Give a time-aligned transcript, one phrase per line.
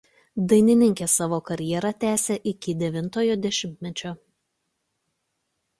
[0.51, 4.17] Dainininkė savo karjerą tęsė iki devintojo dešimtmečio.